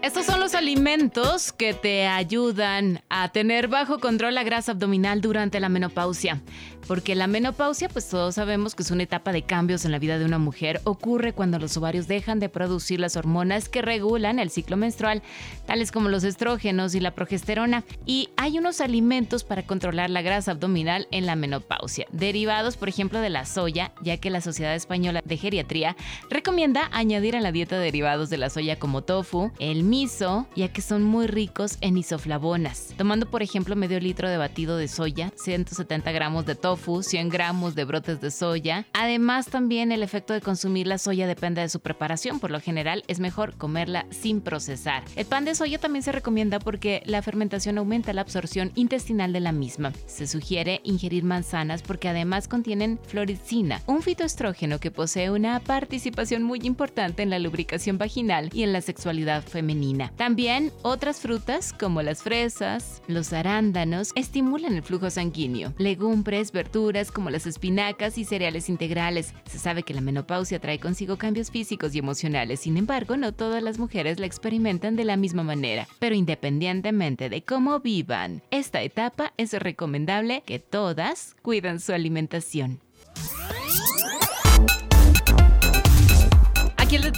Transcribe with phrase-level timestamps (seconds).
[0.00, 5.58] Estos son los alimentos que te ayudan a tener bajo control la grasa abdominal durante
[5.58, 6.40] la menopausia.
[6.86, 10.18] Porque la menopausia, pues todos sabemos que es una etapa de cambios en la vida
[10.18, 10.80] de una mujer.
[10.84, 15.22] Ocurre cuando los ovarios dejan de producir las hormonas que regulan el ciclo menstrual,
[15.66, 17.84] tales como los estrógenos y la progesterona.
[18.06, 23.20] Y hay unos alimentos para controlar la grasa abdominal en la menopausia, derivados, por ejemplo,
[23.20, 25.96] de la soya, ya que la Sociedad Española de Geriatría
[26.30, 30.82] recomienda añadir a la dieta derivados de la soya como tofu, el miso, ya que
[30.82, 32.94] son muy ricos en isoflavonas.
[32.96, 37.74] Tomando, por ejemplo, medio litro de batido de soya, 170 gramos de tofu, 100 gramos
[37.74, 38.86] de brotes de soya.
[38.92, 42.38] Además, también el efecto de consumir la soya depende de su preparación.
[42.38, 45.04] Por lo general, es mejor comerla sin procesar.
[45.16, 49.40] El pan de soya también se recomienda porque la fermentación aumenta la absorción intestinal de
[49.40, 49.92] la misma.
[50.06, 56.60] Se sugiere ingerir manzanas porque además contienen floricina, un fitoestrógeno que posee una participación muy
[56.62, 59.77] importante en la lubricación vaginal y en la sexualidad femenina.
[60.16, 65.72] También otras frutas como las fresas, los arándanos estimulan el flujo sanguíneo.
[65.78, 69.34] Legumbres, verduras como las espinacas y cereales integrales.
[69.48, 73.62] Se sabe que la menopausia trae consigo cambios físicos y emocionales, sin embargo, no todas
[73.62, 75.86] las mujeres la experimentan de la misma manera.
[76.00, 82.80] Pero independientemente de cómo vivan esta etapa, es recomendable que todas cuiden su alimentación.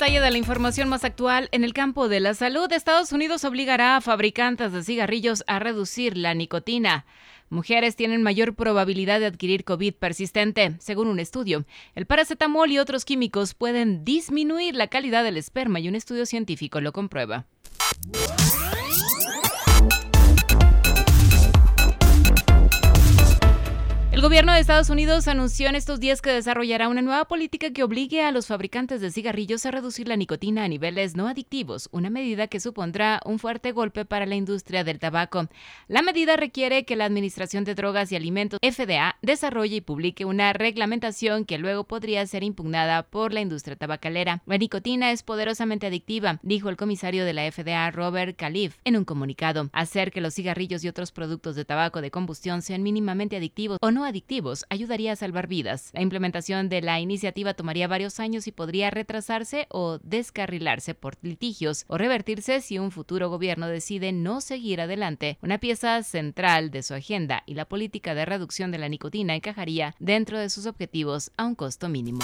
[0.00, 2.72] Detalle de la información más actual en el campo de la salud.
[2.72, 7.04] Estados Unidos obligará a fabricantes de cigarrillos a reducir la nicotina.
[7.50, 11.66] Mujeres tienen mayor probabilidad de adquirir COVID persistente, según un estudio.
[11.94, 16.80] El paracetamol y otros químicos pueden disminuir la calidad del esperma y un estudio científico
[16.80, 17.44] lo comprueba.
[24.20, 27.82] El gobierno de Estados Unidos anunció en estos días que desarrollará una nueva política que
[27.82, 32.10] obligue a los fabricantes de cigarrillos a reducir la nicotina a niveles no adictivos, una
[32.10, 35.48] medida que supondrá un fuerte golpe para la industria del tabaco.
[35.88, 40.52] La medida requiere que la Administración de Drogas y Alimentos, FDA, desarrolle y publique una
[40.52, 44.42] reglamentación que luego podría ser impugnada por la industria tabacalera.
[44.44, 49.06] La nicotina es poderosamente adictiva, dijo el comisario de la FDA, Robert Calif, en un
[49.06, 49.70] comunicado.
[49.72, 53.90] Hacer que los cigarrillos y otros productos de tabaco de combustión sean mínimamente adictivos o
[53.90, 55.90] no adictivos ayudaría a salvar vidas.
[55.94, 61.84] La implementación de la iniciativa tomaría varios años y podría retrasarse o descarrilarse por litigios
[61.88, 65.38] o revertirse si un futuro gobierno decide no seguir adelante.
[65.42, 69.94] Una pieza central de su agenda y la política de reducción de la nicotina encajaría
[69.98, 72.20] dentro de sus objetivos a un costo mínimo.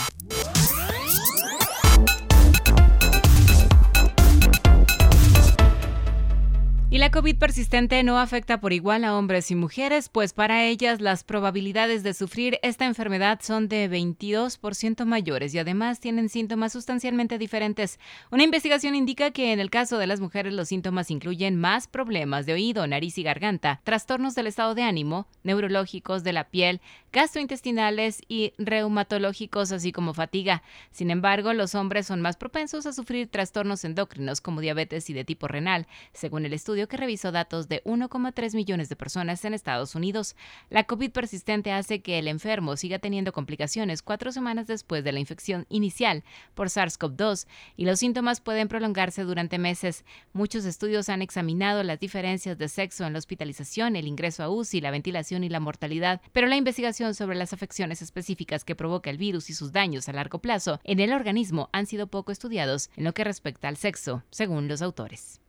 [6.88, 11.00] Y la COVID persistente no afecta por igual a hombres y mujeres, pues para ellas
[11.00, 17.38] las probabilidades de sufrir esta enfermedad son de 22% mayores y además tienen síntomas sustancialmente
[17.38, 17.98] diferentes.
[18.30, 22.46] Una investigación indica que en el caso de las mujeres los síntomas incluyen más problemas
[22.46, 26.80] de oído, nariz y garganta, trastornos del estado de ánimo, neurológicos de la piel,
[27.16, 30.62] gastrointestinales y reumatológicos, así como fatiga.
[30.90, 35.24] Sin embargo, los hombres son más propensos a sufrir trastornos endocrinos como diabetes y de
[35.24, 39.94] tipo renal, según el estudio que revisó datos de 1,3 millones de personas en Estados
[39.94, 40.36] Unidos.
[40.68, 45.20] La COVID persistente hace que el enfermo siga teniendo complicaciones cuatro semanas después de la
[45.20, 46.22] infección inicial
[46.54, 47.46] por SARS-CoV-2
[47.78, 50.04] y los síntomas pueden prolongarse durante meses.
[50.34, 54.82] Muchos estudios han examinado las diferencias de sexo en la hospitalización, el ingreso a UCI,
[54.82, 59.18] la ventilación y la mortalidad, pero la investigación sobre las afecciones específicas que provoca el
[59.18, 63.04] virus y sus daños a largo plazo en el organismo han sido poco estudiados en
[63.04, 65.40] lo que respecta al sexo, según los autores.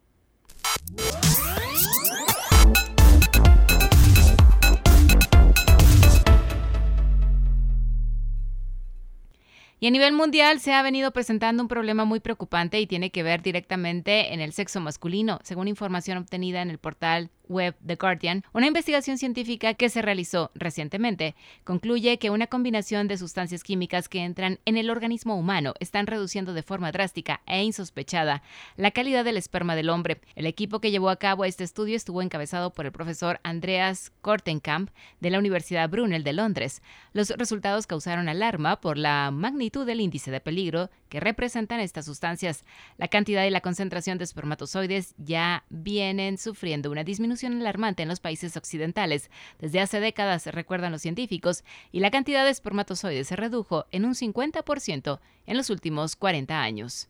[9.79, 13.21] Y a nivel mundial se ha venido presentando un problema muy preocupante y tiene que
[13.21, 18.43] ver directamente en el sexo masculino, según información obtenida en el portal web The Guardian,
[18.53, 24.23] una investigación científica que se realizó recientemente concluye que una combinación de sustancias químicas que
[24.23, 28.43] entran en el organismo humano están reduciendo de forma drástica e insospechada
[28.75, 30.19] la calidad del esperma del hombre.
[30.35, 34.89] El equipo que llevó a cabo este estudio estuvo encabezado por el profesor Andreas Kortenkamp
[35.19, 36.81] de la Universidad Brunel de Londres.
[37.13, 42.63] Los resultados causaron alarma por la magnitud del índice de peligro que representan estas sustancias.
[42.97, 48.19] La cantidad y la concentración de espermatozoides ya vienen sufriendo una disminución alarmante en los
[48.19, 49.29] países occidentales.
[49.59, 54.15] Desde hace décadas, recuerdan los científicos, y la cantidad de espermatozoides se redujo en un
[54.15, 57.09] 50% en los últimos 40 años.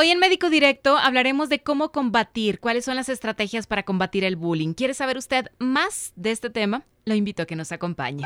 [0.00, 4.36] Hoy en Médico Directo hablaremos de cómo combatir, cuáles son las estrategias para combatir el
[4.36, 4.74] bullying.
[4.74, 6.84] ¿Quiere saber usted más de este tema?
[7.04, 8.24] Lo invito a que nos acompañe.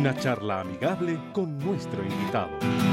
[0.00, 2.48] Una charla amigable con nuestro invitado.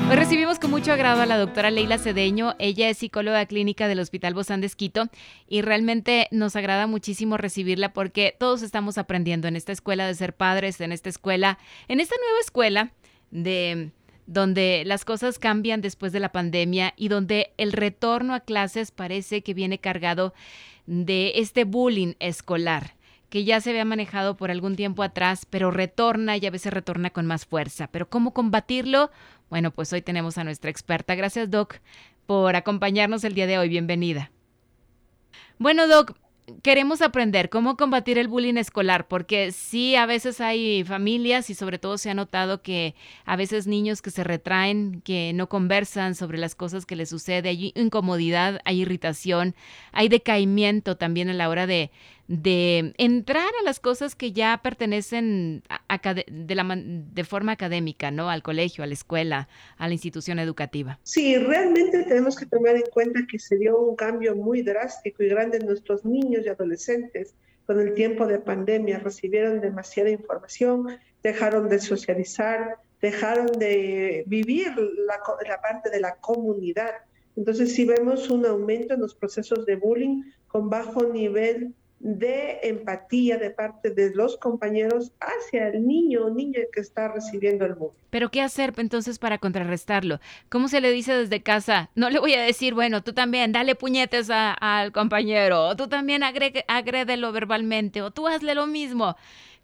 [0.09, 2.56] Hoy recibimos con mucho agrado a la doctora Leila Cedeño.
[2.59, 5.07] Ella es psicóloga clínica del Hospital Bozán de Esquito
[5.48, 10.36] y realmente nos agrada muchísimo recibirla porque todos estamos aprendiendo en esta escuela de ser
[10.36, 12.92] padres, en esta escuela, en esta nueva escuela
[13.31, 13.92] de
[14.25, 19.44] donde las cosas cambian después de la pandemia y donde el retorno a clases parece
[19.44, 20.33] que viene cargado
[20.88, 22.97] de este bullying escolar
[23.29, 27.09] que ya se había manejado por algún tiempo atrás, pero retorna y a veces retorna
[27.09, 27.88] con más fuerza.
[27.88, 29.12] Pero ¿cómo combatirlo?
[29.50, 31.15] Bueno, pues hoy tenemos a nuestra experta.
[31.15, 31.75] Gracias, Doc,
[32.25, 33.69] por acompañarnos el día de hoy.
[33.69, 34.31] Bienvenida.
[35.59, 36.15] Bueno, Doc,
[36.62, 41.79] queremos aprender cómo combatir el bullying escolar, porque sí, a veces hay familias y sobre
[41.79, 42.95] todo se ha notado que
[43.25, 47.50] a veces niños que se retraen, que no conversan sobre las cosas que les sucede,
[47.50, 49.56] hay incomodidad, hay irritación,
[49.91, 51.91] hay decaimiento también a la hora de,
[52.27, 55.63] de entrar a las cosas que ya pertenecen
[56.27, 58.29] de, la, de forma académica, ¿no?
[58.29, 59.47] Al colegio, a la escuela,
[59.77, 61.00] a la institución educativa.
[61.03, 65.29] Sí, realmente tenemos que tomar en cuenta que se dio un cambio muy drástico y
[65.29, 67.33] grande en nuestros niños y adolescentes
[67.65, 69.00] con el tiempo de pandemia.
[69.00, 76.91] Recibieron demasiada información, dejaron de socializar, dejaron de vivir la, la parte de la comunidad.
[77.38, 83.38] Entonces, si vemos un aumento en los procesos de bullying con bajo nivel de empatía
[83.38, 87.98] de parte de los compañeros hacia el niño o niña que está recibiendo el bullying.
[88.10, 90.20] Pero ¿qué hacer entonces para contrarrestarlo?
[90.50, 91.90] ¿Cómo se le dice desde casa?
[91.96, 96.22] No le voy a decir, bueno, tú también dale puñetes al compañero, o tú también
[96.24, 99.16] agrédelo verbalmente, o tú hazle lo mismo.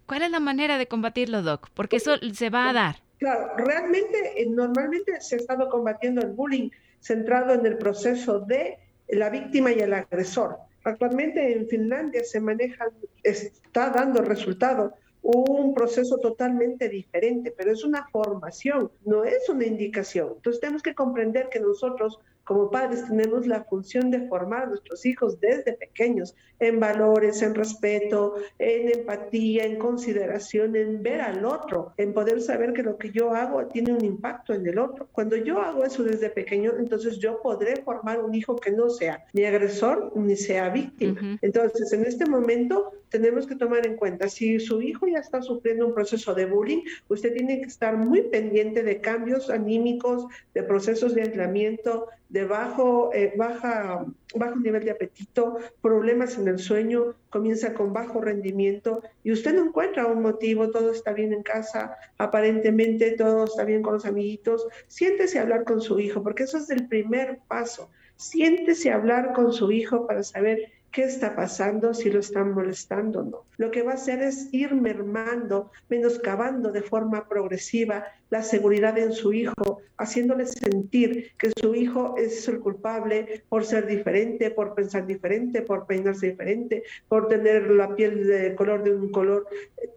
[0.06, 1.70] ¿Cuál es la manera de combatirlo, Doc?
[1.72, 2.96] Porque eso se va a dar.
[3.18, 6.70] Claro, realmente, eh, normalmente se ha estado combatiendo el bullying
[7.00, 8.78] centrado en el proceso de
[9.08, 12.86] la víctima y el agresor Actualmente en Finlandia se maneja,
[13.22, 20.34] está dando resultado un proceso totalmente diferente, pero es una formación, no es una indicación.
[20.36, 25.04] Entonces tenemos que comprender que nosotros como padres tenemos la función de formar a nuestros
[25.06, 31.92] hijos desde pequeños en valores, en respeto, en empatía, en consideración, en ver al otro,
[31.96, 35.08] en poder saber que lo que yo hago tiene un impacto en el otro.
[35.12, 39.24] Cuando yo hago eso desde pequeño, entonces yo podré formar un hijo que no sea
[39.32, 41.38] ni agresor ni sea víctima.
[41.42, 45.86] Entonces, en este momento tenemos que tomar en cuenta, si su hijo ya está sufriendo
[45.86, 51.14] un proceso de bullying, usted tiene que estar muy pendiente de cambios anímicos, de procesos
[51.14, 54.04] de aislamiento, de bajo, eh, baja,
[54.34, 59.66] bajo nivel de apetito, problemas en el sueño, comienza con bajo rendimiento y usted no
[59.66, 64.66] encuentra un motivo, todo está bien en casa, aparentemente todo está bien con los amiguitos,
[64.88, 67.90] siéntese a hablar con su hijo, porque eso es el primer paso.
[68.16, 73.20] Siéntese a hablar con su hijo para saber qué está pasando, si lo están molestando
[73.20, 73.44] o no.
[73.56, 79.12] Lo que va a hacer es ir mermando, menoscabando de forma progresiva la seguridad en
[79.12, 85.06] su hijo, haciéndole sentir que su hijo es el culpable por ser diferente, por pensar
[85.06, 89.46] diferente, por peinarse diferente, por tener la piel de color de un color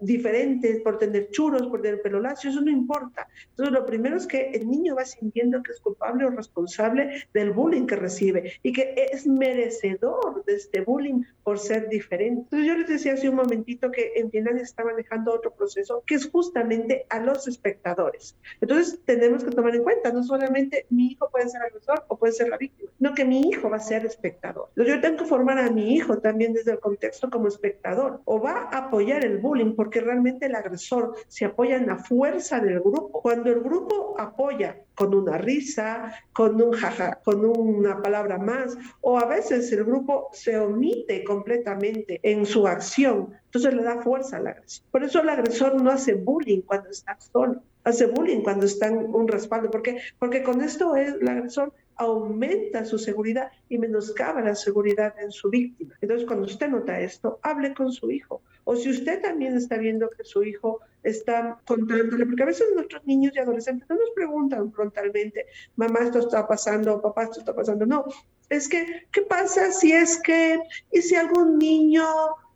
[0.02, 3.28] diferente, por tener churos, por tener pelo lacio, eso no importa.
[3.50, 7.50] Entonces lo primero es que el niño va sintiendo que es culpable o responsable del
[7.50, 12.42] bullying que recibe y que es merecedor de este bullying por ser diferente.
[12.44, 16.14] Entonces yo les decía hace un momentito que en Finlandia está manejando otro proceso que
[16.14, 18.27] es justamente a los espectadores.
[18.62, 22.34] Entonces, tenemos que tomar en cuenta, no solamente mi hijo puede ser agresor o puede
[22.34, 24.70] ser la víctima, no que mi hijo va a ser espectador.
[24.76, 28.70] Yo tengo que formar a mi hijo también desde el contexto como espectador o va
[28.72, 33.22] a apoyar el bullying porque realmente el agresor se apoya en la fuerza del grupo.
[33.22, 39.20] Cuando el grupo apoya con una risa, con un jaja, con una palabra más, o
[39.20, 44.48] a veces el grupo se omite completamente en su acción, entonces le da fuerza al
[44.48, 44.86] agresor.
[44.92, 49.16] Por eso el agresor no hace bullying cuando está solo hace bullying cuando está en
[49.16, 49.72] un respaldo.
[49.72, 50.02] ¿Por qué?
[50.20, 55.96] Porque con esto el agresor aumenta su seguridad y menoscaba la seguridad en su víctima.
[56.02, 58.42] Entonces, cuando usted nota esto, hable con su hijo.
[58.66, 63.06] O si usted también está viendo que su hijo está contándole, porque a veces nuestros
[63.06, 65.46] niños y adolescentes no nos preguntan frontalmente,
[65.78, 67.86] mamá, esto está pasando, papá, esto está pasando.
[67.86, 68.04] No,
[68.50, 70.60] es que, ¿qué pasa si es que,
[70.92, 72.06] y si algún niño,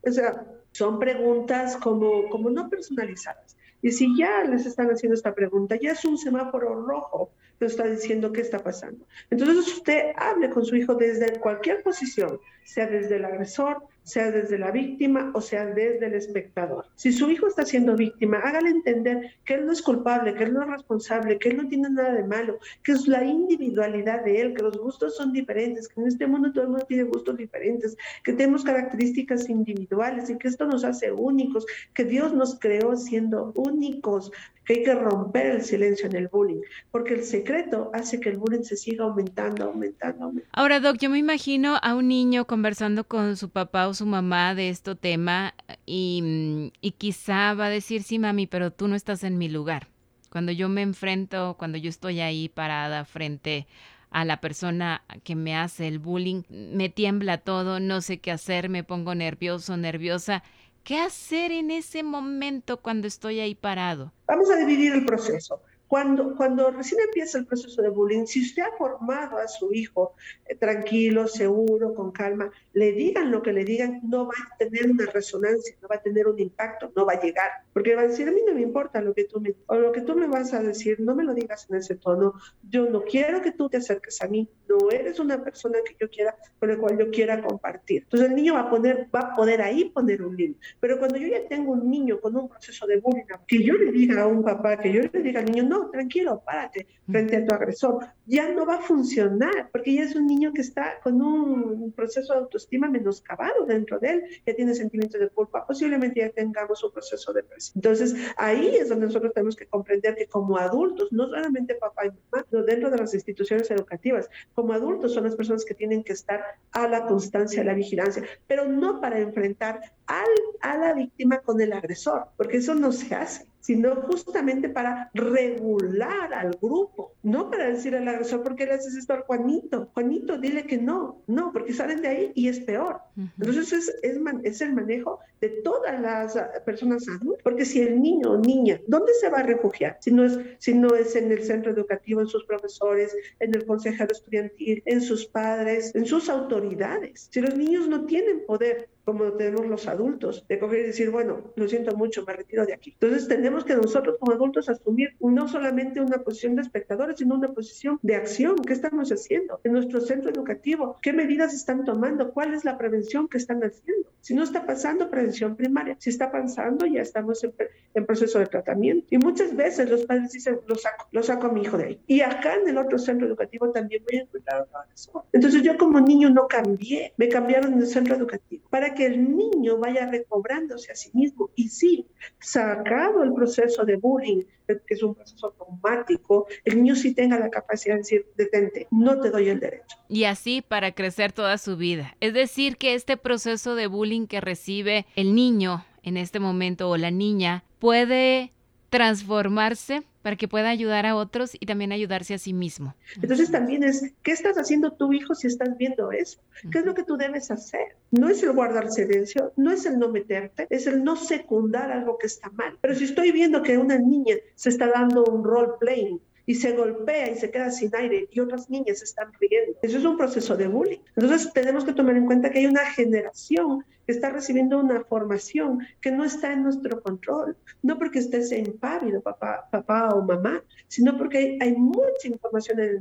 [0.01, 5.33] o sea, son preguntas como, como no personalizadas Y si ya les están haciendo esta
[5.33, 9.05] pregunta, ya es un semáforo rojo que está diciendo qué está pasando.
[9.29, 14.57] Entonces usted hable con su hijo desde cualquier posición, sea desde el agresor, sea desde
[14.57, 16.85] la víctima o sea desde el espectador.
[16.95, 20.53] Si su hijo está siendo víctima, hágale entender que él no es culpable, que él
[20.53, 24.41] no es responsable, que él no tiene nada de malo, que es la individualidad de
[24.41, 27.37] él, que los gustos son diferentes, que en este mundo todo el mundo tiene gustos
[27.37, 32.95] diferentes, que tenemos características individuales y que esto nos hace únicos, que Dios nos creó
[32.95, 34.31] siendo únicos,
[34.65, 38.37] que hay que romper el silencio en el bullying, porque el secreto hace que el
[38.37, 40.51] bullying se siga aumentando, aumentando, aumentando.
[40.53, 44.69] Ahora, Doc, yo me imagino a un niño conversando con su papá su mamá de
[44.69, 45.53] este tema
[45.85, 49.87] y, y quizá va a decir, sí, mami, pero tú no estás en mi lugar.
[50.31, 53.67] Cuando yo me enfrento, cuando yo estoy ahí parada frente
[54.11, 58.69] a la persona que me hace el bullying, me tiembla todo, no sé qué hacer,
[58.69, 60.43] me pongo nervioso, nerviosa.
[60.83, 64.11] ¿Qué hacer en ese momento cuando estoy ahí parado?
[64.27, 65.61] Vamos a dividir el proceso.
[65.91, 70.15] Cuando, cuando recién empieza el proceso de bullying, si usted ha formado a su hijo
[70.47, 74.89] eh, tranquilo, seguro, con calma, le digan lo que le digan, no va a tener
[74.89, 77.49] una resonancia, no va a tener un impacto, no va a llegar.
[77.73, 79.91] Porque va a decir, a mí no me importa lo que tú me, o lo
[79.91, 82.35] que tú me vas a decir, no me lo digas en ese tono.
[82.69, 86.09] Yo no quiero que tú te acerques a mí, no eres una persona que yo
[86.09, 88.03] quiera, con la cual yo quiera compartir.
[88.03, 90.61] Entonces el niño va a, poner, va a poder ahí poner un límite.
[90.79, 93.91] Pero cuando yo ya tengo un niño con un proceso de bullying, que yo le
[93.91, 97.45] diga a un papá, que yo le diga al niño, no, tranquilo, párate frente a
[97.45, 98.07] tu agresor.
[98.25, 102.33] Ya no va a funcionar, porque ya es un niño que está con un proceso
[102.33, 106.91] de autoestima menoscabado dentro de él, ya tiene sentimientos de culpa, posiblemente ya tengamos un
[106.91, 107.43] proceso de.
[107.75, 112.09] Entonces, ahí es donde nosotros tenemos que comprender que como adultos, no solamente papá y
[112.09, 116.13] mamá, sino dentro de las instituciones educativas, como adultos son las personas que tienen que
[116.13, 120.29] estar a la constancia, a la vigilancia, pero no para enfrentar al,
[120.61, 126.33] a la víctima con el agresor, porque eso no se hace sino justamente para regular
[126.33, 129.89] al grupo, no para decir al agresor, ¿por qué le haces esto al Juanito?
[129.93, 132.99] Juanito, dile que no, no, porque salen de ahí y es peor.
[133.39, 138.31] Entonces es, es, es, el manejo de todas las personas adultas, porque si el niño
[138.31, 139.97] o niña, ¿dónde se va a refugiar?
[140.01, 143.65] Si no es, si no es en el centro educativo, en sus profesores, en el
[143.65, 147.27] consejero estudiantil, en sus padres, en sus autoridades.
[147.31, 151.41] Si los niños no tienen poder como tenemos los adultos, de coger y decir, bueno,
[151.55, 152.95] lo siento mucho, me retiro de aquí.
[152.99, 157.51] Entonces tenemos que nosotros como adultos asumir no solamente una posición de espectadores, sino una
[157.53, 158.55] posición de acción.
[158.57, 160.97] ¿Qué estamos haciendo en nuestro centro educativo?
[161.01, 162.31] ¿Qué medidas están tomando?
[162.31, 164.09] ¿Cuál es la prevención que están haciendo?
[164.21, 165.95] Si no está pasando, prevención primaria.
[165.99, 167.53] Si está pasando, ya estamos en,
[167.93, 169.07] en proceso de tratamiento.
[169.09, 171.99] Y muchas veces los padres dicen, lo saco, lo saco a mi hijo de ahí.
[172.07, 175.25] Y acá en el otro centro educativo también voy a encontrar eso.
[175.33, 179.77] Entonces yo como niño no cambié, me cambiaron el centro educativo para que el niño
[179.77, 181.49] vaya recobrándose a sí mismo.
[181.55, 182.07] Y sí,
[182.39, 187.49] sacado el proceso de bullying, que es un proceso traumático, el niño sí tenga la
[187.49, 189.97] capacidad de decir, detente, no te doy el derecho.
[190.07, 192.15] Y así para crecer toda su vida.
[192.19, 196.97] Es decir, que este proceso de bullying que recibe el niño en este momento o
[196.97, 198.53] la niña puede
[198.91, 202.93] transformarse para que pueda ayudar a otros y también ayudarse a sí mismo.
[203.21, 206.39] Entonces también es, ¿qué estás haciendo tu hijo si estás viendo eso?
[206.71, 207.95] ¿Qué es lo que tú debes hacer?
[208.11, 212.17] No es el guardar silencio, no es el no meterte, es el no secundar algo
[212.17, 212.77] que está mal.
[212.81, 216.19] Pero si estoy viendo que una niña se está dando un role playing
[216.51, 219.79] y se golpea y se queda sin aire y otras niñas están riendo.
[219.81, 220.99] Eso es un proceso de bullying.
[221.15, 225.79] Entonces tenemos que tomar en cuenta que hay una generación que está recibiendo una formación
[226.01, 231.17] que no está en nuestro control, no porque estés impávido, papá, papá o mamá, sino
[231.17, 232.99] porque hay, hay mucha información en el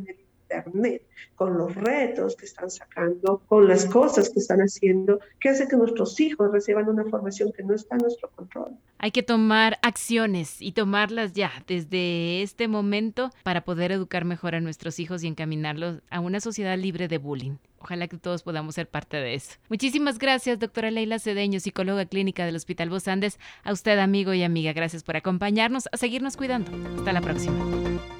[0.50, 1.02] Internet,
[1.36, 5.76] con los retos que están sacando, con las cosas que están haciendo, que hace que
[5.76, 8.76] nuestros hijos reciban una formación que no está en nuestro control.
[8.98, 14.60] Hay que tomar acciones y tomarlas ya desde este momento para poder educar mejor a
[14.60, 17.56] nuestros hijos y encaminarlos a una sociedad libre de bullying.
[17.78, 19.56] Ojalá que todos podamos ser parte de eso.
[19.70, 23.38] Muchísimas gracias, doctora Leila Cedeño, psicóloga clínica del Hospital Andes.
[23.64, 26.70] A usted, amigo y amiga, gracias por acompañarnos, a seguirnos cuidando.
[26.98, 28.19] Hasta la próxima.